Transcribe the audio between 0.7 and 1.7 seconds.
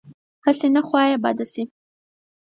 نه خوا یې بده شي.